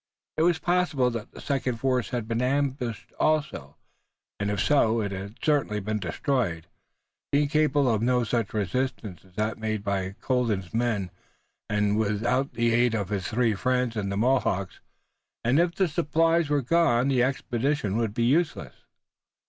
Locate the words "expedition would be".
17.21-18.23